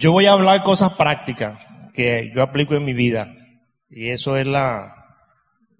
[0.00, 1.60] Yo voy a hablar cosas prácticas
[1.92, 3.34] que yo aplico en mi vida.
[3.90, 4.94] Y eso es la,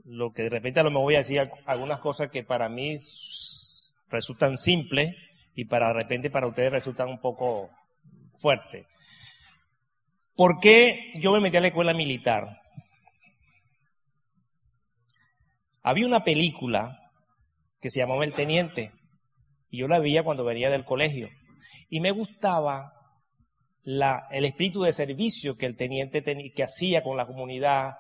[0.05, 2.99] lo que de repente a lo mejor voy a decir algunas cosas que para mí
[4.09, 5.15] resultan simples
[5.55, 7.71] y para de repente para ustedes resultan un poco
[8.35, 8.87] fuertes.
[10.35, 12.61] ¿Por qué yo me metí a la escuela militar?
[15.81, 17.13] Había una película
[17.81, 18.91] que se llamaba El Teniente
[19.71, 21.29] y yo la veía cuando venía del colegio
[21.89, 22.98] y me gustaba
[24.31, 27.97] el espíritu de servicio que el teniente que hacía con la comunidad,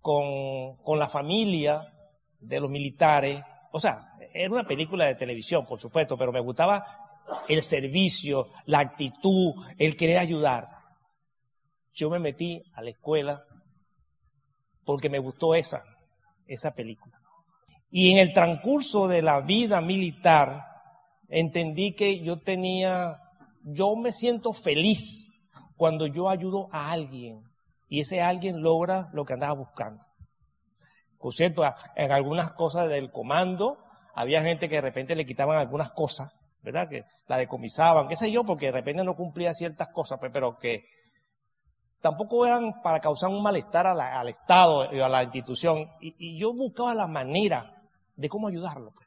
[0.00, 1.92] con, con la familia
[2.40, 3.42] de los militares.
[3.70, 6.84] O sea, era una película de televisión, por supuesto, pero me gustaba
[7.48, 10.68] el servicio, la actitud, el querer ayudar.
[11.92, 13.44] Yo me metí a la escuela
[14.84, 15.82] porque me gustó esa,
[16.46, 17.18] esa película.
[17.90, 20.64] Y en el transcurso de la vida militar,
[21.28, 23.18] entendí que yo tenía,
[23.64, 25.32] yo me siento feliz
[25.76, 27.42] cuando yo ayudo a alguien
[27.88, 30.04] y ese alguien logra lo que andaba buscando.
[31.18, 31.62] Por cierto,
[31.94, 33.78] en algunas cosas del comando,
[34.14, 36.32] había gente que de repente le quitaban algunas cosas,
[36.62, 36.88] ¿verdad?
[36.88, 40.58] Que la decomisaban, qué sé yo, porque de repente no cumplía ciertas cosas, pues, pero
[40.58, 40.84] que
[42.00, 45.88] tampoco eran para causar un malestar al Estado y a la institución.
[46.00, 47.82] Y, yo buscaba la manera
[48.16, 48.92] de cómo ayudarlo.
[48.92, 49.06] Pues.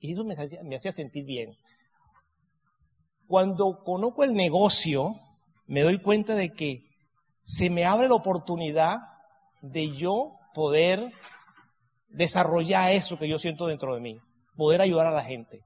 [0.00, 1.54] Y eso me me hacía sentir bien.
[3.32, 5.14] Cuando conozco el negocio,
[5.64, 6.80] me doy cuenta de que
[7.42, 8.98] se me abre la oportunidad
[9.62, 11.10] de yo poder
[12.10, 14.18] desarrollar eso que yo siento dentro de mí,
[14.54, 15.60] poder ayudar a la gente.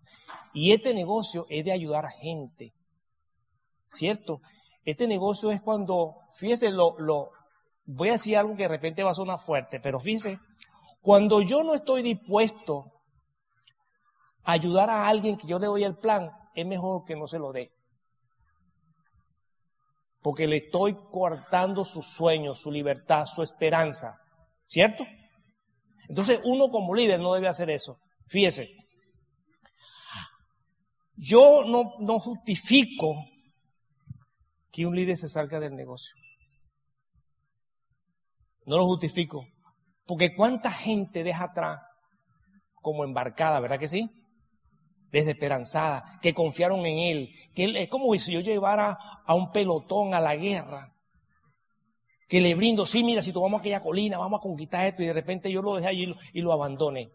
[0.55, 2.72] Y este negocio es de ayudar a gente,
[3.89, 4.39] ¿cierto?
[4.84, 7.31] Este negocio es cuando, fíjese, lo, lo,
[7.84, 10.39] voy a decir algo que de repente va a sonar fuerte, pero fíjese,
[11.03, 12.92] cuando yo no estoy dispuesto
[14.44, 17.39] a ayudar a alguien que yo le doy el plan, es mejor que no se
[17.39, 17.71] lo dé
[20.27, 24.17] porque le estoy cortando sus sueños, su libertad, su esperanza.
[24.67, 25.07] ¿Cierto?
[26.09, 28.01] Entonces uno como líder no debe hacer eso.
[28.27, 28.69] Fíjese,
[31.15, 33.15] yo no, no justifico
[34.73, 36.17] que un líder se salga del negocio.
[38.65, 39.47] No lo justifico.
[40.06, 41.81] Porque cuánta gente deja atrás
[42.83, 44.11] como embarcada, ¿verdad que sí?
[45.16, 50.21] Desesperanzada, que confiaron en él, que es como si yo llevara a un pelotón a
[50.21, 50.93] la guerra,
[52.28, 55.12] que le brindo, sí, mira, si tomamos aquella colina, vamos a conquistar esto, y de
[55.12, 57.10] repente yo lo dejé allí y lo, abandoné.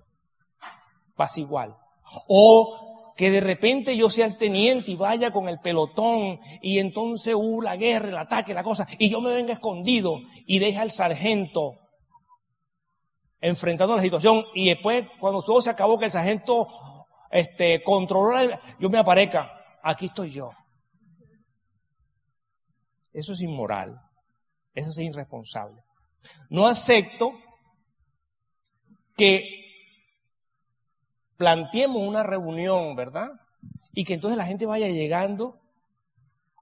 [1.16, 1.75] Pasa igual.
[2.28, 7.35] O que de repente yo sea el teniente y vaya con el pelotón y entonces
[7.35, 10.17] hubo uh, la guerra, el ataque, la cosa, y yo me venga escondido
[10.47, 11.73] y deja al sargento
[13.41, 16.67] enfrentando la situación y después cuando todo se acabó que el sargento
[17.31, 19.52] este, controlar, yo me aparezca,
[19.84, 20.52] aquí estoy yo.
[23.14, 24.00] Eso es inmoral,
[24.74, 25.81] eso es irresponsable.
[26.50, 27.34] No acepto
[29.18, 29.62] que
[31.38, 33.30] planteemos una reunión, ¿verdad?
[33.94, 35.59] Y que entonces la gente vaya llegando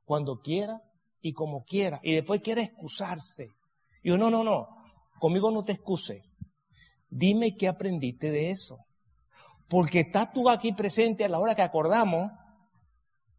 [0.05, 0.81] cuando quiera
[1.21, 3.49] y como quiera, y después quiera excusarse.
[4.01, 4.67] Y yo, no, no, no,
[5.19, 6.23] conmigo no te excuse.
[7.09, 8.77] Dime qué aprendiste de eso.
[9.69, 12.31] Porque estás tú aquí presente a la hora que acordamos,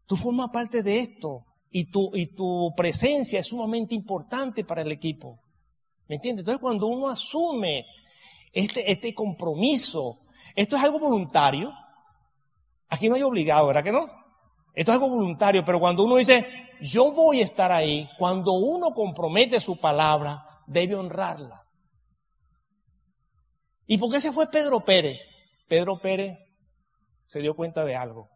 [0.05, 4.91] tú formas parte de esto y tu, y tu presencia es sumamente importante para el
[4.91, 5.39] equipo.
[6.07, 6.43] ¿Me entiendes?
[6.43, 7.85] Entonces cuando uno asume
[8.51, 10.19] este, este compromiso,
[10.55, 11.71] esto es algo voluntario,
[12.87, 14.05] aquí no hay obligado, ¿verdad que no?
[14.73, 16.47] Esto es algo voluntario, pero cuando uno dice,
[16.81, 21.61] yo voy a estar ahí, cuando uno compromete su palabra, debe honrarla.
[23.85, 25.19] ¿Y por qué se fue Pedro Pérez?
[25.71, 26.37] Pedro Pérez
[27.27, 28.27] se dio cuenta de algo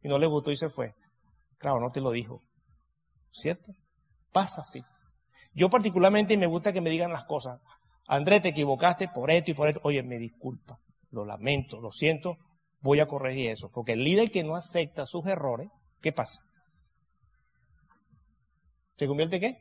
[0.00, 0.94] y no le gustó y se fue.
[1.58, 2.44] Claro, no te lo dijo.
[3.32, 3.72] ¿Cierto?
[4.30, 4.80] Pasa así.
[5.54, 7.58] Yo particularmente me gusta que me digan las cosas.
[8.06, 9.80] Andrés, te equivocaste por esto y por esto.
[9.82, 10.78] Oye, me disculpa,
[11.10, 12.38] lo lamento, lo siento,
[12.80, 13.68] voy a corregir eso.
[13.68, 15.68] Porque el líder que no acepta sus errores,
[16.00, 16.42] ¿qué pasa?
[18.98, 19.58] ¿Se convierte qué?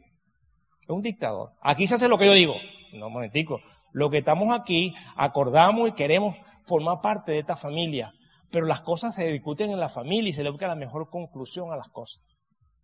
[0.84, 1.54] Es un dictador.
[1.64, 2.54] Aquí se hace lo que yo digo.
[2.94, 3.60] No, momentico.
[3.92, 8.14] Lo que estamos aquí, acordamos y queremos formar parte de esta familia,
[8.50, 11.72] pero las cosas se discuten en la familia y se le busca la mejor conclusión
[11.72, 12.24] a las cosas.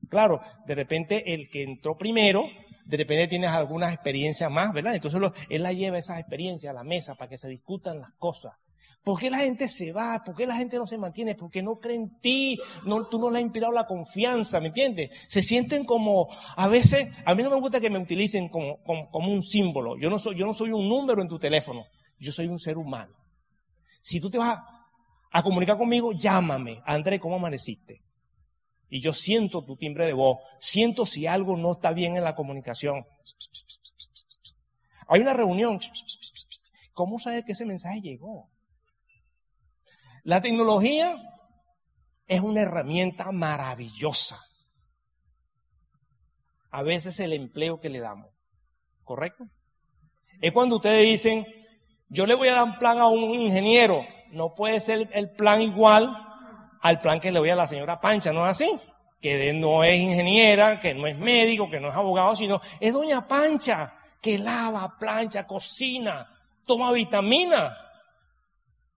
[0.09, 2.45] Claro, de repente el que entró primero,
[2.85, 4.95] de repente tienes algunas experiencias más, ¿verdad?
[4.95, 5.19] Entonces
[5.49, 8.53] él la lleva esas experiencias a la mesa para que se discutan las cosas.
[9.03, 10.21] ¿Por qué la gente se va?
[10.25, 11.35] ¿Por qué la gente no se mantiene?
[11.35, 15.11] Porque no cree en ti, no, tú no le has inspirado la confianza, ¿me entiendes?
[15.27, 19.31] Se sienten como, a veces, a mí no me gusta que me utilicen como, como
[19.31, 19.97] un símbolo.
[19.97, 21.85] Yo no, soy, yo no soy un número en tu teléfono,
[22.19, 23.13] yo soy un ser humano.
[24.07, 24.57] Si tú te vas
[25.31, 26.81] a, comunicar conmigo, llámame.
[26.85, 28.05] André, ¿cómo amaneciste?
[28.87, 32.33] Y yo siento tu timbre de voz, siento si algo no está bien en la
[32.33, 33.05] comunicación.
[35.09, 35.81] Hay una reunión.
[36.93, 38.49] ¿Cómo sabes que ese mensaje llegó?
[40.23, 41.17] La tecnología
[42.27, 44.39] es una herramienta maravillosa.
[46.71, 48.31] A veces el empleo que le damos,
[49.03, 49.49] ¿correcto?
[50.39, 51.45] Es cuando ustedes dicen,
[52.09, 55.61] yo le voy a dar un plan a un ingeniero, no puede ser el plan
[55.61, 56.15] igual
[56.81, 58.71] al plan que le voy a la señora Pancha, ¿no es así?
[59.21, 63.27] Que no es ingeniera, que no es médico, que no es abogado, sino es doña
[63.27, 66.27] Pancha, que lava, plancha, cocina,
[66.65, 67.75] toma vitamina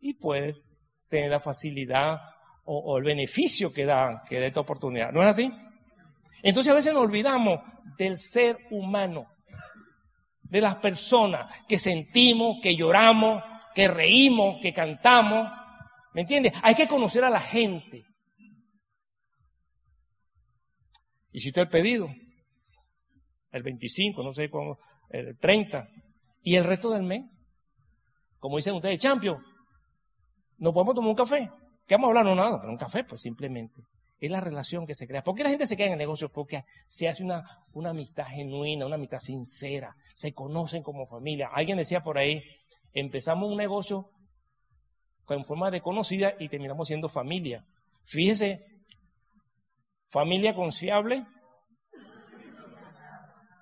[0.01, 0.57] y puede
[1.09, 2.21] tener la facilidad
[2.65, 5.13] o, el beneficio que da, que da esta oportunidad.
[5.13, 5.51] ¿No es así?
[6.43, 7.61] Entonces a veces nos olvidamos
[7.99, 9.27] del ser humano,
[10.51, 13.43] de las personas que sentimos, que lloramos,
[13.75, 15.51] que reímos, que cantamos.
[16.13, 16.53] ¿Me entiendes?
[16.63, 18.05] Hay que conocer a la gente.
[21.33, 22.13] Hiciste el pedido,
[23.53, 24.79] el 25, no sé cómo,
[25.11, 25.89] el 30,
[26.43, 27.23] y el resto del mes,
[28.41, 29.41] como dicen ustedes, champion,
[30.59, 31.49] no podemos tomar un café.
[31.87, 32.25] ¿Qué vamos a hablar?
[32.25, 33.81] No, nada, pero un café, pues simplemente.
[34.21, 35.25] Es la relación que se crea.
[35.25, 36.31] ¿Por qué la gente se queda en el negocio?
[36.31, 39.97] Porque se hace una, una amistad genuina, una amistad sincera.
[40.15, 41.49] Se conocen como familia.
[41.53, 42.43] Alguien decía por ahí,
[42.93, 44.11] empezamos un negocio
[45.25, 47.65] con forma de conocida y terminamos siendo familia.
[48.05, 48.59] Fíjese,
[50.07, 51.25] familia confiable.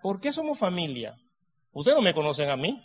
[0.03, 1.17] ¿Por qué somos familia?
[1.73, 2.83] Ustedes no me conocen a mí,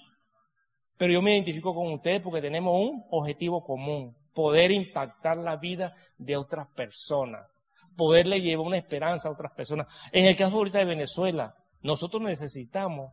[0.97, 5.95] pero yo me identifico con ustedes porque tenemos un objetivo común, poder impactar la vida
[6.17, 7.47] de otras personas,
[7.95, 9.87] poderle llevar una esperanza a otras personas.
[10.11, 13.11] En el caso ahorita de Venezuela, nosotros necesitamos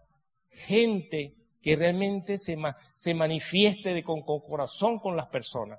[0.51, 5.79] gente que realmente se, manifieste de, con, corazón con las personas.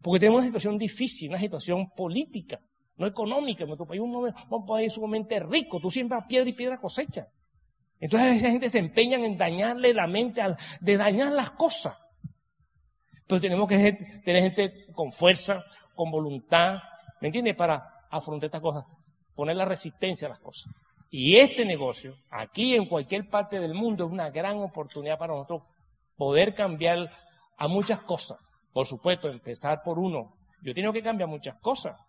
[0.00, 2.60] Porque tenemos una situación difícil, una situación política,
[2.96, 3.64] no económica.
[3.64, 5.80] Nuestro país es un, país sumamente rico.
[5.80, 7.26] Tú siembras piedra y piedra cosecha.
[8.00, 10.42] Entonces esa gente se empeña en dañarle la mente,
[10.80, 11.96] de dañar las cosas.
[13.26, 13.92] Pero tenemos que
[14.24, 15.64] tener gente con fuerza,
[15.94, 16.76] con voluntad,
[17.20, 17.54] ¿me entiendes?
[17.54, 18.84] Para afrontar estas cosas,
[19.34, 20.72] poner la resistencia a las cosas.
[21.10, 25.62] Y este negocio, aquí en cualquier parte del mundo, es una gran oportunidad para nosotros
[26.16, 27.10] poder cambiar
[27.56, 28.38] a muchas cosas.
[28.72, 30.36] Por supuesto, empezar por uno.
[30.62, 32.00] Yo tengo que cambiar muchas cosas.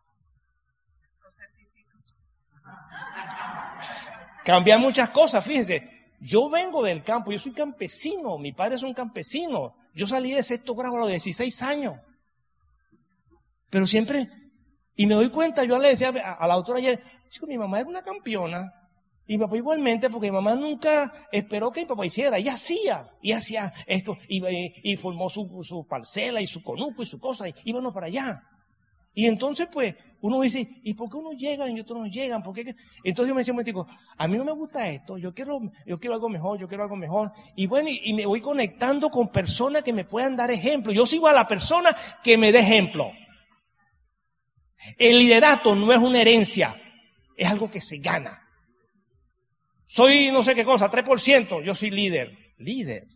[4.44, 6.13] Cambiar muchas cosas, fíjense.
[6.19, 9.75] Yo vengo del campo, yo soy campesino, mi padre es un campesino.
[9.94, 12.00] Yo salí de sexto grado a los 16 años.
[13.69, 14.30] Pero siempre,
[14.96, 17.90] y me doy cuenta, yo le decía a, la autora ayer, chico, mi mamá era
[17.90, 18.74] una campeona.
[19.28, 23.10] Y mi papá igualmente, porque mi mamá nunca esperó que mi papá hiciera, y hacía,
[23.24, 24.42] y hacía esto, y,
[24.84, 28.44] y formó su, su, parcela y su conuco y su cosa, y íbamos para allá.
[29.16, 32.44] Y entonces, pues, uno dice, ¿y por qué unos llegan y otros no llegan?
[32.44, 32.76] ¿Por qué?
[33.04, 33.88] Entonces yo me decía, digo,
[34.18, 36.96] a mí no me gusta esto, yo quiero, yo quiero algo mejor, yo quiero algo
[36.96, 37.32] mejor.
[37.56, 40.92] Y bueno, y me voy conectando con personas que me puedan dar ejemplo.
[40.92, 43.12] Yo sigo a la persona que me dé ejemplo.
[44.98, 46.75] El liderato no es una herencia,
[47.38, 48.42] es algo que se gana.
[49.88, 52.38] Soy no sé qué cosa, 3%, yo soy líder.
[52.57, 53.07] Líder.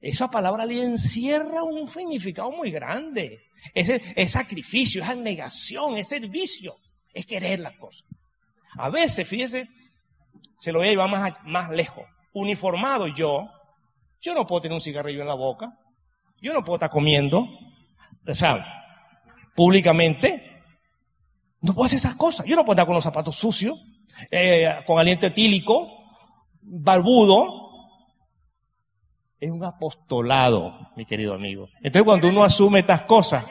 [0.00, 3.40] Esa palabra líder encierra un significado muy grande.
[3.74, 6.74] Es, sacrificio, es abnegación, es servicio,
[7.12, 8.08] es querer las cosas.
[8.76, 9.68] A veces, fíjese,
[10.58, 12.04] se lo voy a llevar más, más lejos.
[12.32, 13.48] Uniformado yo,
[14.20, 15.78] yo no puedo tener un cigarrillo en la boca,
[16.40, 17.46] yo no puedo estar comiendo,
[18.26, 18.66] o sea,
[19.54, 20.51] públicamente,
[21.62, 22.44] no puedo hacer esas cosas.
[22.46, 23.78] Yo no puedo estar con los zapatos sucios,
[24.30, 25.88] eh, con aliento etílico,
[26.60, 27.62] barbudo.
[29.38, 31.68] Es un apostolado, mi querido amigo.
[31.76, 33.44] Entonces cuando uno asume estas cosas...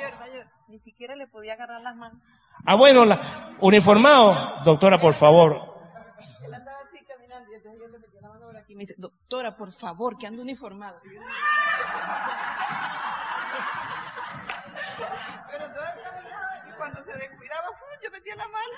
[0.67, 2.21] Ni siquiera le podía agarrar las manos.
[2.65, 3.19] Ah, bueno, la,
[3.59, 4.61] uniformado.
[4.63, 5.85] Doctora, por favor.
[6.45, 8.81] Él andaba así caminando y entonces yo le metí la mano por aquí y me
[8.81, 10.99] dice, doctora, por favor, que ando uniformado.
[15.51, 16.50] Pero todavía y
[16.81, 17.67] cuando se descuidaba,
[18.03, 18.73] yo metía la mano.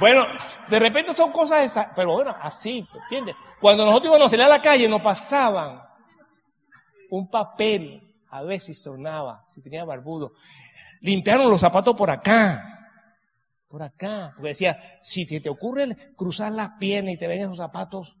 [0.00, 0.26] Bueno,
[0.68, 3.36] de repente son cosas esas, pero bueno, así, ¿entiendes?
[3.60, 5.82] Cuando nosotros íbamos a salir a la calle, nos pasaban
[7.10, 10.32] un papel, a ver si sonaba, si tenía barbudo.
[11.02, 12.90] Limpiaron los zapatos por acá,
[13.68, 14.32] por acá.
[14.34, 18.17] Porque decía, si te ocurre cruzar las piernas y te ven esos zapatos.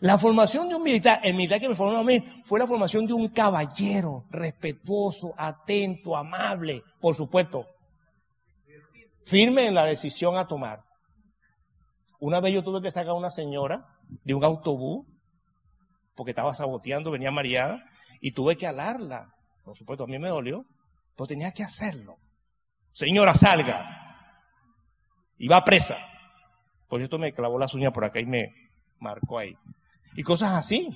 [0.00, 3.06] La formación de un militar, el militar que me formó a mí, fue la formación
[3.06, 7.66] de un caballero, respetuoso, atento, amable, por supuesto,
[9.24, 10.82] firme en la decisión a tomar.
[12.20, 13.84] Una vez yo tuve que sacar a una señora
[14.24, 15.06] de un autobús
[16.14, 17.82] porque estaba saboteando, venía mareada
[18.20, 19.34] y tuve que alarla.
[19.64, 20.64] Por supuesto, a mí me dolió,
[21.16, 22.18] pero tenía que hacerlo.
[22.92, 23.96] Señora, salga.
[25.38, 25.96] Y va presa.
[26.88, 28.52] Por esto me clavó las uñas por acá y me
[28.98, 29.56] marcó ahí.
[30.14, 30.88] Y cosas así.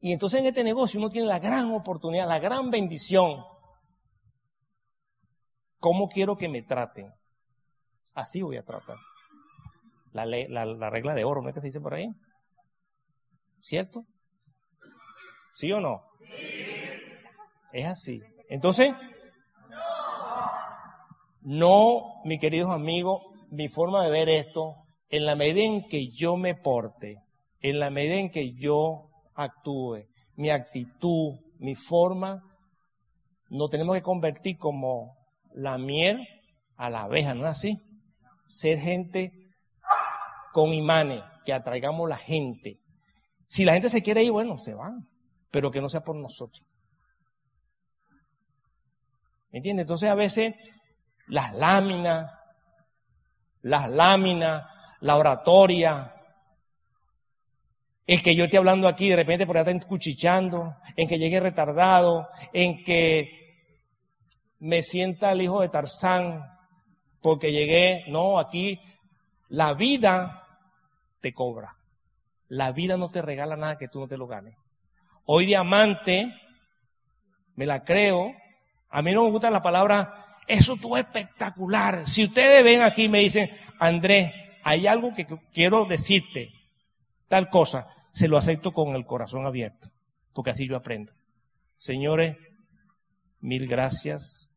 [0.00, 3.44] Y entonces en este negocio uno tiene la gran oportunidad, la gran bendición.
[5.78, 7.12] ¿Cómo quiero que me traten?
[8.14, 8.96] Así voy a tratar.
[10.12, 12.08] La, la, regla de oro, ¿no es que se dice por ahí?
[13.60, 14.04] ¿Cierto?
[15.54, 16.02] ¿Sí o no?
[17.72, 18.20] Es así.
[18.48, 18.92] Entonces,
[21.42, 24.74] no, mi queridos amigos, mi forma de ver esto,
[25.08, 27.22] en la medida en que yo me porte,
[27.60, 32.42] en la medida en que yo actúe, mi actitud, mi forma,
[33.50, 35.16] nos tenemos que convertir como
[35.52, 36.26] la miel
[36.76, 37.78] a la abeja, ¿no es así?
[38.46, 39.32] Ser gente
[40.52, 42.78] con imanes, que atraigamos la gente.
[43.48, 45.08] Si la gente se quiere ir, bueno, se van,
[45.50, 46.66] pero que no sea por nosotros.
[49.50, 49.84] ¿Me entiendes?
[49.84, 50.54] Entonces a veces
[51.26, 52.30] las láminas,
[53.62, 54.64] las láminas,
[55.00, 56.14] la oratoria,
[58.08, 61.40] el que yo esté hablando aquí, de repente por allá está cuchichando, en que llegue
[61.40, 63.76] retardado, en que
[64.60, 66.42] me sienta el hijo de Tarzán,
[67.20, 68.80] porque llegué, no, aquí
[69.50, 70.42] la vida
[71.20, 71.76] te cobra.
[72.48, 74.56] La vida no te regala nada que tú no te lo ganes.
[75.26, 76.32] Hoy diamante,
[77.56, 78.32] me la creo,
[78.88, 82.08] a mí no me gusta la palabra, eso tú espectacular.
[82.08, 84.32] Si ustedes ven aquí y me dicen, Andrés,
[84.64, 86.54] hay algo que quiero decirte,
[87.28, 89.90] tal cosa se lo acepto con el corazón abierto,
[90.32, 91.12] porque así yo aprendo.
[91.76, 92.36] Señores,
[93.40, 94.48] mil gracias.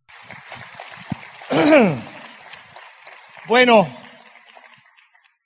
[3.48, 3.88] bueno,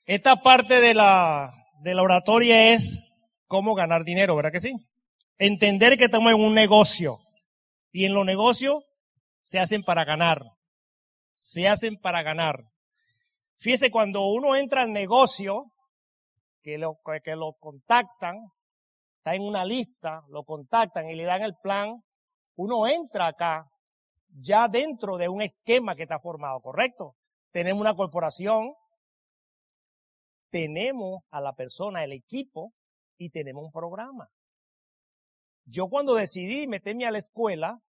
[0.06, 3.00] esta parte de la, de la oratoria es
[3.48, 4.74] cómo ganar dinero, ¿verdad que sí?
[5.38, 7.20] Entender que estamos en un negocio
[7.92, 8.84] y en los negocios
[9.42, 10.42] se hacen para ganar.
[11.34, 12.66] Se hacen para ganar.
[13.58, 15.72] Fíjese, cuando uno entra al negocio,
[16.66, 18.38] que lo, que lo contactan,
[19.18, 22.04] está en una lista, lo contactan y le dan el plan,
[22.56, 23.70] uno entra acá
[24.30, 27.16] ya dentro de un esquema que está formado, ¿correcto?
[27.52, 28.74] Tenemos una corporación,
[30.50, 32.74] tenemos a la persona, el equipo
[33.20, 34.28] y tenemos un programa.
[35.66, 37.80] Yo cuando decidí meterme a la escuela,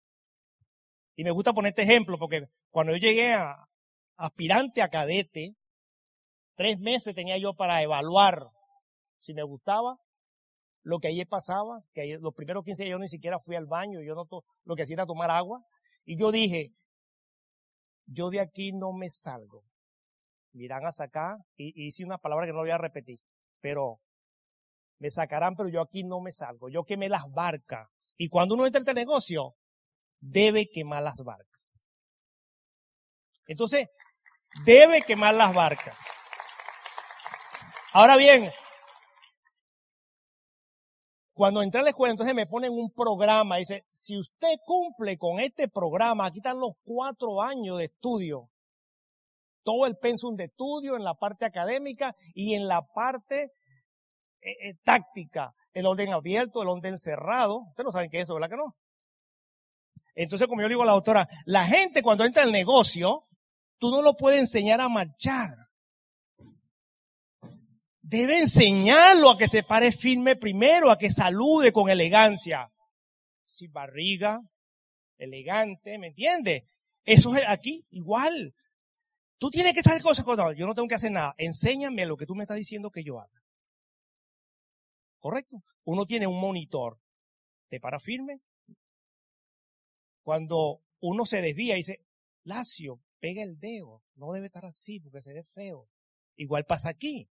[1.16, 3.56] y me gusta poner este ejemplo porque cuando yo llegué a
[4.18, 5.54] aspirante a cadete,
[6.56, 8.50] tres meses tenía yo para evaluar
[9.18, 9.98] si me gustaba,
[10.82, 14.00] lo que ayer pasaba, que los primeros 15 días yo ni siquiera fui al baño,
[14.02, 14.26] yo no
[14.64, 15.64] lo que hacía era tomar agua,
[16.04, 16.72] y yo dije,
[18.06, 19.64] yo de aquí no me salgo.
[20.52, 23.18] Miran a sacar, y, hice una palabra que no voy a repetir,
[23.60, 24.00] pero
[24.98, 26.68] me sacarán, pero yo aquí no me salgo.
[26.68, 27.88] Yo quemé las barcas.
[28.16, 29.56] Y cuando uno entra en este negocio,
[30.20, 31.62] debe quemar las barcas.
[33.46, 33.88] Entonces,
[34.64, 35.96] debe quemar las barcas.
[37.92, 38.50] Ahora bien,
[41.36, 43.58] cuando entré a la escuela, entonces me ponen un programa.
[43.58, 48.48] Dice, si usted cumple con este programa, aquí están los cuatro años de estudio.
[49.62, 53.52] Todo el pensum de estudio en la parte académica y en la parte
[54.40, 55.52] eh, eh, táctica.
[55.74, 57.66] El orden abierto, el orden cerrado.
[57.68, 58.74] Ustedes no saben qué es eso, ¿verdad que no?
[60.14, 63.26] Entonces, como yo le digo a la doctora, la gente cuando entra al negocio,
[63.78, 65.65] tú no lo puedes enseñar a marchar
[68.06, 72.72] debe enseñarlo a que se pare firme primero, a que salude con elegancia.
[73.44, 74.40] Sin barriga,
[75.18, 76.62] elegante, ¿me entiendes?
[77.04, 78.54] Eso es aquí igual.
[79.38, 81.34] Tú tienes que hacer cosas con yo no tengo que hacer nada.
[81.36, 83.42] Enséñame lo que tú me estás diciendo que yo haga.
[85.18, 85.62] ¿Correcto?
[85.84, 87.00] Uno tiene un monitor.
[87.68, 88.40] ¿Te para firme?
[90.22, 92.00] Cuando uno se desvía y dice,
[92.44, 94.02] Lacio, pega el dedo.
[94.14, 95.88] No debe estar así porque se ve feo.
[96.36, 97.28] Igual pasa aquí.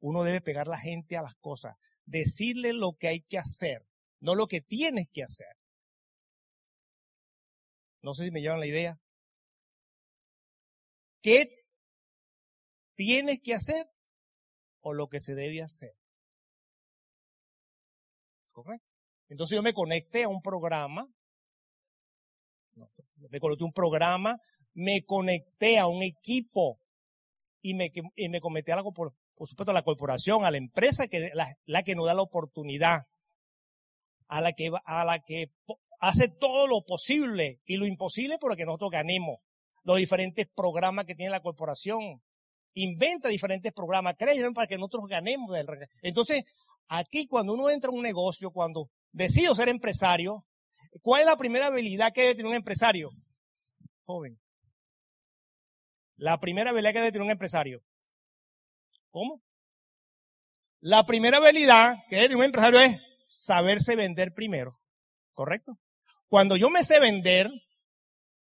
[0.00, 3.86] Uno debe pegar la gente a las cosas, decirle lo que hay que hacer,
[4.20, 5.56] no lo que tienes que hacer.
[8.02, 8.98] No sé si me llevan la idea.
[11.22, 11.64] ¿Qué
[12.96, 13.88] tienes que hacer
[14.80, 15.94] o lo que se debe hacer?
[18.52, 18.86] ¿Correcto?
[19.28, 21.08] Entonces yo me conecté a un programa,
[22.74, 24.38] me conecté a un programa,
[24.74, 26.78] me conecté a un equipo
[27.62, 31.08] y me, y me cometí algo por, por supuesto, a la corporación, a la empresa,
[31.08, 33.02] que la, que nos da la oportunidad,
[34.28, 35.52] a la que, a la que
[36.00, 39.38] hace todo lo posible y lo imposible para que nosotros ganemos
[39.84, 42.22] los diferentes programas que tiene la corporación.
[42.74, 45.56] Inventa diferentes programas, creen para que nosotros ganemos.
[46.02, 46.44] Entonces,
[46.88, 50.46] aquí cuando uno entra en un negocio, cuando decido ser empresario,
[51.02, 53.10] ¿cuál es la primera habilidad que debe tener un empresario?
[54.04, 54.38] joven.
[56.16, 57.82] La primera habilidad que debe tener un empresario.
[59.12, 59.42] ¿Cómo?
[60.80, 64.80] La primera habilidad que debe tener un empresario es saberse vender primero.
[65.32, 65.78] ¿Correcto?
[66.28, 67.50] Cuando yo me sé vender,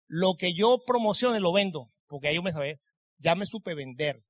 [0.08, 2.80] lo que yo promocione lo vendo, porque ahí yo me sabe,
[3.18, 4.24] ya me supe vender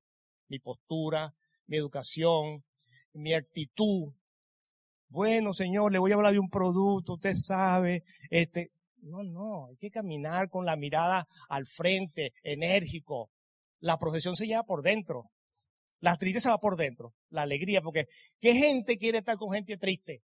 [0.48, 1.36] mi postura,
[1.68, 2.64] mi educación,
[3.14, 4.14] mi actitud.
[5.10, 9.78] Bueno, señor, le voy a hablar de un producto, usted sabe, este, no, no, hay
[9.78, 13.30] que caminar con la mirada al frente, enérgico.
[13.80, 15.30] La profesión se lleva por dentro.
[16.00, 17.14] La tristeza va por dentro.
[17.30, 18.06] La alegría, porque
[18.40, 20.22] ¿qué gente quiere estar con gente triste?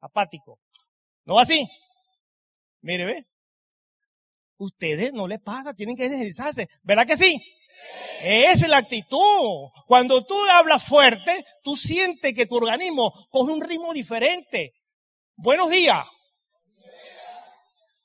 [0.00, 0.58] Apático.
[1.24, 1.66] ¿No va así?
[2.80, 3.26] Mire, ve.
[4.58, 6.68] Ustedes no les pasa, tienen que ejercitarse.
[6.82, 7.40] ¿Verdad que sí?
[8.20, 9.70] Esa es la actitud.
[9.86, 14.72] Cuando tú hablas fuerte, tú sientes que tu organismo coge un ritmo diferente.
[15.36, 16.04] Buenos días.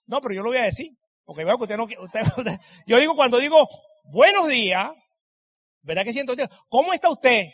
[0.06, 0.92] No, pero yo lo voy a decir.
[1.26, 3.68] Porque veo que usted no usted, Yo digo, cuando digo
[4.06, 4.92] buenos días,
[5.88, 6.36] ¿verdad que siento?
[6.68, 7.46] ¿Cómo está usted?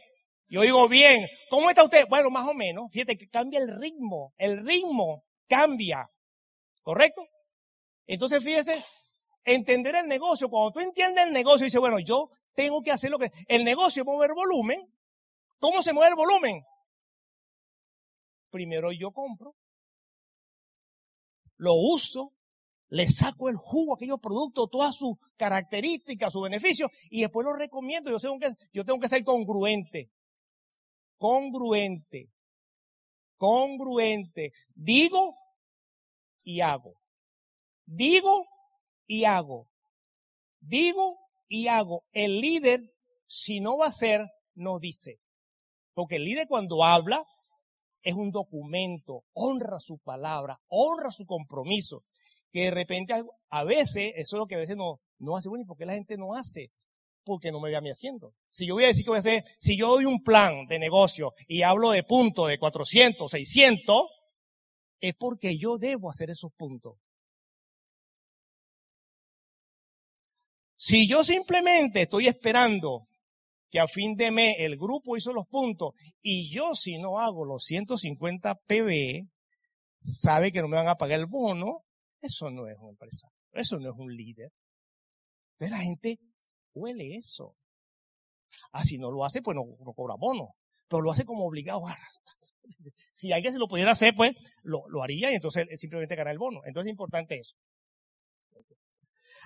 [0.47, 1.25] Yo digo, bien.
[1.49, 2.05] ¿Cómo está usted?
[2.09, 2.91] Bueno, más o menos.
[2.91, 4.33] Fíjate que cambia el ritmo.
[4.37, 6.09] El ritmo cambia.
[6.81, 7.21] ¿Correcto?
[8.05, 8.83] Entonces, fíjese,
[9.45, 10.49] entender el negocio.
[10.49, 13.31] Cuando tú entiendes el negocio, dice, bueno, yo tengo que hacer lo que...
[13.47, 14.81] El negocio es mover volumen.
[15.59, 16.61] ¿Cómo se mueve el volumen?
[18.49, 19.55] Primero yo compro,
[21.57, 22.33] lo uso,
[22.89, 27.53] le saco el jugo a aquellos productos, todas sus características, sus beneficios, y después lo
[27.53, 28.11] recomiendo.
[28.11, 30.11] Yo tengo que, yo tengo que ser congruente.
[31.17, 32.29] Congruente.
[33.37, 34.51] Congruente.
[34.75, 35.35] Digo
[36.43, 36.95] y hago.
[37.85, 38.45] Digo
[39.07, 39.67] y hago.
[40.59, 42.05] Digo y hago.
[42.11, 42.93] El líder,
[43.27, 45.19] si no va a ser, no dice.
[45.93, 47.25] Porque el líder cuando habla
[48.01, 52.03] es un documento, honra su palabra, honra su compromiso.
[52.53, 53.13] Que de repente
[53.49, 55.85] a veces, eso es lo que a veces no, no hace, bueno, ¿y por qué
[55.85, 56.71] la gente no hace?
[57.25, 58.33] Porque no me ve a mí haciendo.
[58.49, 60.79] Si yo voy a decir que voy a hacer, si yo doy un plan de
[60.79, 64.03] negocio y hablo de puntos de 400, 600,
[65.01, 66.93] es porque yo debo hacer esos puntos.
[70.77, 73.07] Si yo simplemente estoy esperando
[73.71, 77.45] que a fin de mes el grupo hizo los puntos y yo si no hago
[77.45, 79.27] los 150 PB,
[80.03, 81.83] sabe que no me van a pagar el bono,
[82.23, 84.51] eso no es un empresario, eso no es un líder.
[85.53, 86.19] Entonces la gente
[86.73, 87.55] huele eso.
[88.71, 90.55] Ah, si no lo hace, pues no, cobra bono,
[90.87, 91.81] pero lo hace como obligado.
[93.13, 96.37] Si alguien se lo pudiera hacer, pues lo, lo haría y entonces simplemente gana el
[96.37, 96.61] bono.
[96.65, 97.55] Entonces es importante eso.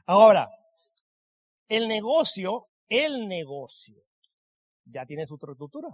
[0.05, 0.47] Ahora,
[1.67, 4.01] el negocio, el negocio,
[4.85, 5.89] ya tiene su estructura.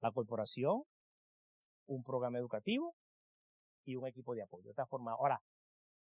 [0.00, 0.82] La corporación,
[1.86, 2.94] un programa educativo
[3.84, 4.70] y un equipo de apoyo.
[4.70, 5.18] Está formado.
[5.18, 5.40] Ahora,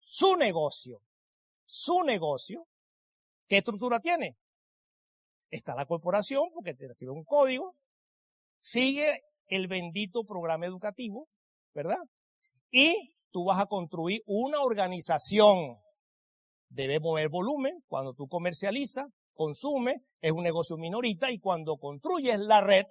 [0.01, 1.01] su negocio,
[1.65, 2.67] su negocio,
[3.47, 4.37] ¿qué estructura tiene?
[5.51, 7.75] Está la corporación, porque te recibe un código,
[8.59, 11.29] sigue el bendito programa educativo,
[11.75, 11.99] ¿verdad?
[12.71, 15.79] Y tú vas a construir una organización
[16.69, 17.83] debe mover volumen.
[17.87, 22.85] Cuando tú comercializas, consume, es un negocio minorita y cuando construyes la red,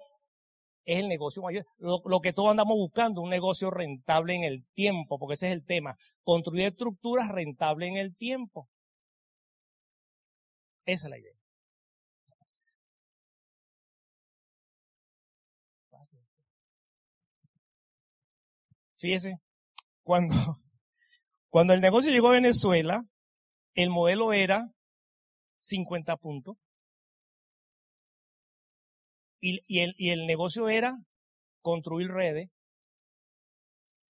[0.88, 1.66] es el negocio mayor.
[1.78, 5.64] Lo, que todos andamos buscando, un negocio rentable en el tiempo, porque ese es el
[5.64, 5.98] tema.
[6.24, 8.70] Construir estructuras rentables en el tiempo.
[10.86, 11.34] Esa es la idea.
[18.96, 19.36] Fíjese,
[20.02, 20.34] cuando,
[21.50, 23.04] cuando el negocio llegó a Venezuela,
[23.74, 24.72] el modelo era
[25.58, 26.56] 50 puntos.
[29.40, 29.60] Y,
[30.10, 30.98] el, negocio era
[31.62, 32.50] construir redes.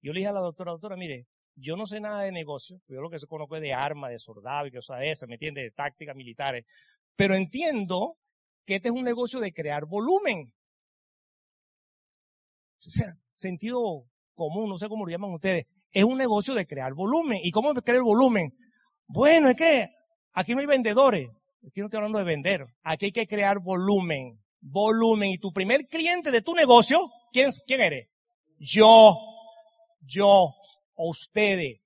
[0.00, 3.00] Yo le dije a la doctora, doctora, mire, yo no sé nada de negocio, yo
[3.00, 5.62] lo que conozco es de armas, de soldados y cosas de esas, ¿me entiende?
[5.62, 6.64] De tácticas militares.
[7.16, 8.16] Pero entiendo
[8.64, 10.52] que este es un negocio de crear volumen.
[12.86, 15.66] O sea, sentido común, no sé cómo lo llaman ustedes.
[15.90, 17.40] Es un negocio de crear volumen.
[17.42, 18.56] ¿Y cómo crear volumen?
[19.06, 19.88] Bueno, es que
[20.32, 21.28] aquí no hay vendedores.
[21.66, 22.66] Aquí no estoy hablando de vender.
[22.82, 24.38] Aquí hay que crear volumen.
[24.60, 25.30] Volumen.
[25.30, 28.08] Y tu primer cliente de tu negocio, ¿quién, quién eres?
[28.58, 29.16] Yo.
[30.00, 30.54] Yo.
[30.94, 31.80] O ustedes.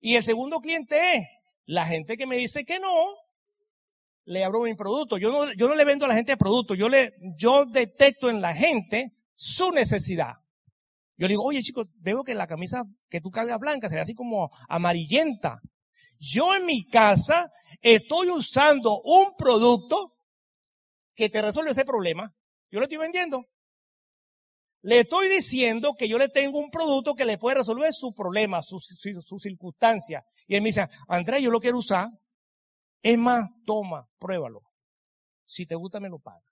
[0.00, 1.24] Y el segundo cliente es
[1.64, 2.88] la gente que me dice que no,
[4.26, 5.16] le abro mi producto.
[5.16, 6.74] Yo no, yo no le vendo a la gente el producto.
[6.74, 10.34] Yo le, yo detecto en la gente su necesidad.
[11.16, 14.02] Yo le digo, oye chicos, veo que la camisa que tú cargas blanca se ve
[14.02, 15.60] así como amarillenta.
[16.18, 20.12] Yo en mi casa estoy usando un producto
[21.16, 22.32] que te resuelve ese problema.
[22.70, 23.46] Yo le estoy vendiendo.
[24.82, 28.62] Le estoy diciendo que yo le tengo un producto que le puede resolver su problema,
[28.62, 30.22] su, su, circunstancia.
[30.46, 32.08] Y él me dice, Andrés, yo lo quiero usar.
[33.02, 34.60] Es más, toma, pruébalo.
[35.44, 36.44] Si te gusta, me lo paga.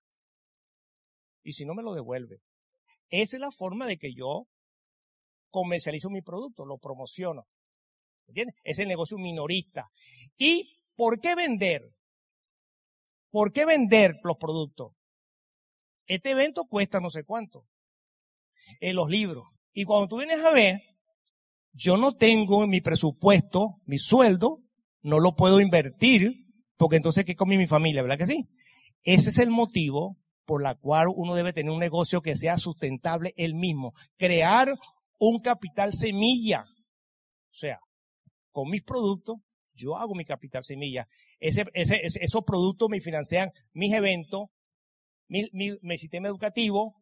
[1.44, 2.40] Y si no, me lo devuelve.
[3.08, 4.48] Esa es la forma de que yo
[5.50, 7.46] comercializo mi producto, lo promociono.
[8.26, 8.56] ¿Entiendes?
[8.64, 9.90] Es el negocio minorista.
[10.36, 11.82] ¿Y por qué vender?
[13.34, 14.92] ¿Por qué vender los productos?
[16.06, 17.66] Este evento cuesta no sé cuánto.
[18.78, 19.42] En los libros.
[19.72, 20.82] Y cuando tú vienes a ver,
[21.72, 24.60] yo no tengo en mi presupuesto, mi sueldo,
[25.02, 26.44] no lo puedo invertir,
[26.76, 28.02] porque entonces, ¿qué come mi familia?
[28.02, 28.46] ¿Verdad que sí?
[29.02, 33.34] Ese es el motivo por la cual uno debe tener un negocio que sea sustentable
[33.36, 33.94] él mismo.
[34.16, 34.78] Crear
[35.18, 36.66] un capital semilla.
[37.50, 37.80] O sea,
[38.52, 39.38] con mis productos,
[39.74, 41.06] yo hago mi capital semilla.
[41.40, 44.48] Ese, ese, esos productos me financian mis eventos,
[45.28, 46.94] mi, mi, mi, sistema educativo,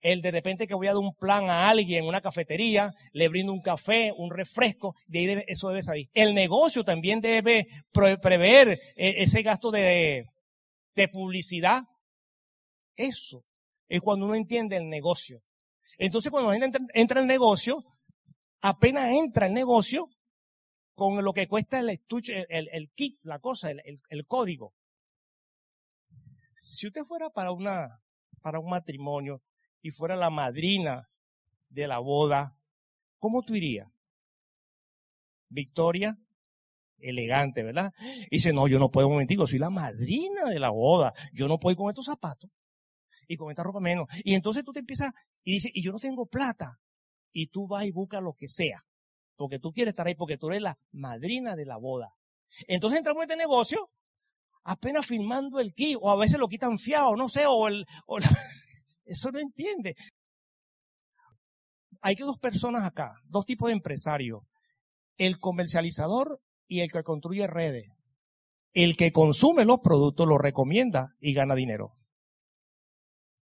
[0.00, 3.28] el de repente que voy a dar un plan a alguien en una cafetería, le
[3.28, 6.08] brindo un café, un refresco, de ahí eso debe salir.
[6.14, 10.26] El negocio también debe prever eh, ese gasto de,
[10.94, 11.82] de publicidad.
[12.96, 13.44] Eso
[13.88, 15.42] es cuando uno entiende el negocio.
[15.98, 17.84] Entonces cuando la gente entra, el negocio,
[18.60, 20.08] apenas entra el negocio,
[20.96, 24.74] con lo que cuesta el estuche, el, kit, la cosa, el, código.
[26.66, 28.00] Si usted fuera para una,
[28.40, 29.42] para un matrimonio
[29.82, 31.10] y fuera la madrina
[31.68, 32.58] de la boda,
[33.18, 33.88] ¿cómo tú irías?
[35.50, 36.18] Victoria,
[36.98, 37.92] elegante, ¿verdad?
[38.30, 41.58] Y dice, no, yo no puedo un soy la madrina de la boda, yo no
[41.58, 42.50] puedo ir con estos zapatos
[43.28, 44.08] y con esta ropa menos.
[44.24, 45.12] Y entonces tú te empiezas
[45.44, 46.80] y dices, y yo no tengo plata.
[47.32, 48.82] Y tú vas y buscas lo que sea,
[49.36, 52.14] porque tú quieres estar ahí, porque tú eres la madrina de la boda.
[52.66, 53.90] Entonces entramos en este negocio
[54.64, 57.86] apenas firmando el kit, o a veces lo quitan fiado, no sé, o el,
[59.04, 59.94] eso no entiende.
[62.00, 64.40] Hay que dos personas acá, dos tipos de empresarios.
[65.16, 67.88] El comercializador y el que construye redes.
[68.72, 71.94] El que consume los productos los recomienda y gana dinero.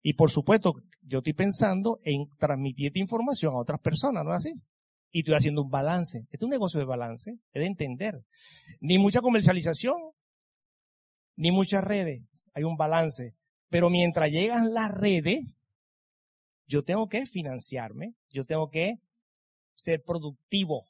[0.04, 0.74] Y por supuesto,
[1.04, 4.54] yo estoy pensando en transmitir esta información a otras personas, ¿no es así?
[5.12, 6.20] Y estoy haciendo un balance.
[6.20, 8.24] Este es un negocio de balance, es de entender.
[8.80, 9.96] Ni mucha comercialización,
[11.36, 12.24] ni muchas redes.
[12.54, 13.36] Hay un balance.
[13.70, 15.40] Pero mientras llegan las redes,
[16.68, 19.00] yo tengo que financiarme, yo tengo que
[19.76, 20.88] ser productivo,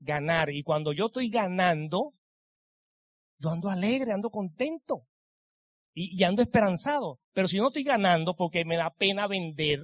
[0.00, 0.50] ganar.
[0.50, 2.14] Y cuando yo estoy ganando,
[3.38, 5.06] yo ando alegre, ando contento
[5.94, 7.20] y, ando esperanzado.
[7.32, 9.80] Pero si no estoy ganando porque me da pena vender,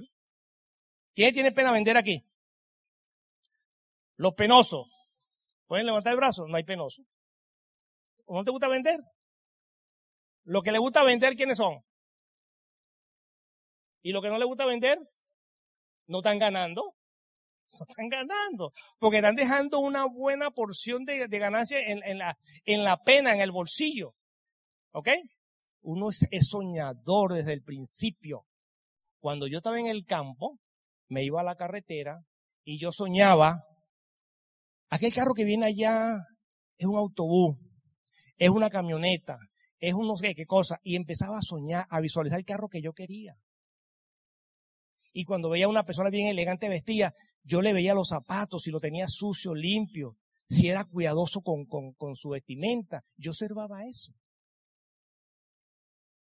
[1.13, 2.24] ¿quién tiene pena vender aquí?
[4.17, 4.87] Los penosos.
[5.67, 6.47] ¿Pueden levantar el brazo?
[6.47, 7.05] No hay penosos.
[8.27, 8.99] ¿No te gusta vender?
[10.43, 11.83] Lo que le gusta vender, ¿quiénes son?
[14.01, 14.99] Y lo que no le gusta vender,
[16.07, 16.95] no están ganando.
[17.79, 18.71] No están ganando.
[18.99, 23.51] Porque están dejando una buena porción de, ganancia en, la, en la pena, en el
[23.51, 24.15] bolsillo.
[24.91, 25.09] ¿Ok?
[25.81, 28.45] Uno es, soñador desde el principio.
[29.19, 30.59] Cuando yo estaba en el campo,
[31.09, 32.21] me iba a la carretera
[32.63, 33.63] y yo soñaba,
[34.89, 36.17] aquel carro que viene allá
[36.77, 37.57] es un autobús,
[38.37, 39.37] es una camioneta,
[39.79, 42.81] es un no sé qué cosa, y empezaba a soñar, a visualizar el carro que
[42.81, 43.35] yo quería.
[45.13, 48.71] Y cuando veía a una persona bien elegante vestida, yo le veía los zapatos, si
[48.71, 50.17] lo tenía sucio, limpio,
[50.49, 54.11] si era cuidadoso con, con, su vestimenta, yo observaba eso.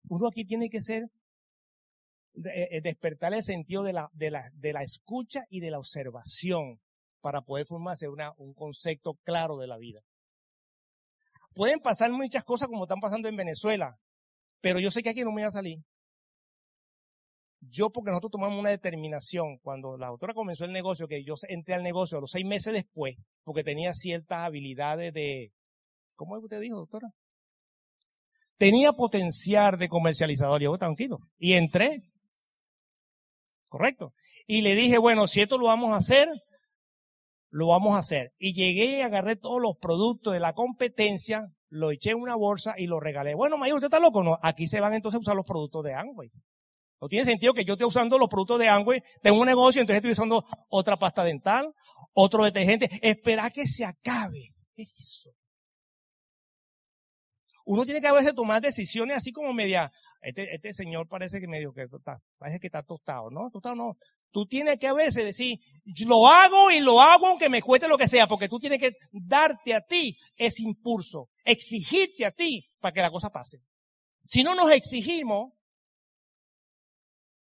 [0.09, 1.03] Uno aquí tiene que ser,
[2.35, 6.82] eh, despertar el sentido de la, de, la, de la escucha y de la observación
[7.23, 10.01] para poder formarse una, un concepto claro de la vida.
[11.55, 13.97] Pueden pasar muchas cosas como están pasando en Venezuela,
[14.61, 15.79] pero yo sé que aquí no me voy a salir.
[17.61, 21.75] Yo, porque nosotros tomamos una determinación, cuando la doctora comenzó el negocio, que yo entré
[21.75, 25.53] al negocio a los seis meses después, porque tenía ciertas habilidades de,
[26.15, 27.07] ¿cómo usted dijo, doctora?
[28.63, 30.61] tenía potencial de comercializador.
[30.61, 31.19] Yo, tranquilo.
[31.37, 32.01] Y entré.
[33.67, 34.13] Correcto.
[34.47, 36.29] Y le dije, bueno, si esto lo vamos a hacer,
[37.53, 38.33] lo vamos a hacer.
[38.39, 42.73] Y llegué y agarré todos los productos de la competencia, lo eché en una bolsa
[42.77, 43.35] y lo regalé.
[43.35, 44.23] Bueno, Mayor, ¿usted está loco?
[44.23, 46.31] No, aquí se van entonces a usar los productos de Amway.
[46.99, 49.97] No tiene sentido que yo esté usando los productos de Amway, tengo un negocio, entonces
[49.97, 51.71] estoy usando otra pasta dental,
[52.13, 52.89] otro detergente.
[53.03, 54.49] Espera que se acabe.
[54.73, 55.29] ¿Qué hizo?
[57.65, 61.47] uno tiene que a veces tomar decisiones así como media, este, este señor parece que
[61.47, 63.49] medio que está, parece que está tostado, ¿no?
[63.51, 63.95] Tostado no.
[64.33, 65.59] Tú tienes que a veces decir,
[66.07, 68.93] lo hago y lo hago aunque me cueste lo que sea, porque tú tienes que
[69.11, 73.59] darte a ti ese impulso, exigirte a ti para que la cosa pase.
[74.25, 75.53] Si no nos exigimos,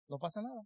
[0.09, 0.62] no pasa nada.